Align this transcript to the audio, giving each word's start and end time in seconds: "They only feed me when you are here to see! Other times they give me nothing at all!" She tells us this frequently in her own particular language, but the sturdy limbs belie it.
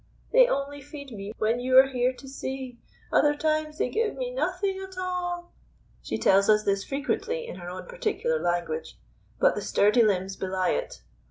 "They 0.31 0.47
only 0.47 0.81
feed 0.81 1.11
me 1.11 1.31
when 1.37 1.59
you 1.59 1.77
are 1.77 1.85
here 1.87 2.11
to 2.11 2.27
see! 2.27 2.79
Other 3.11 3.35
times 3.35 3.77
they 3.77 3.87
give 3.89 4.15
me 4.15 4.33
nothing 4.33 4.79
at 4.79 4.97
all!" 4.97 5.51
She 6.01 6.17
tells 6.17 6.49
us 6.49 6.63
this 6.63 6.83
frequently 6.83 7.45
in 7.45 7.57
her 7.57 7.69
own 7.69 7.85
particular 7.87 8.41
language, 8.41 8.97
but 9.39 9.53
the 9.53 9.61
sturdy 9.61 10.01
limbs 10.01 10.35
belie 10.35 10.71
it. 10.71 11.03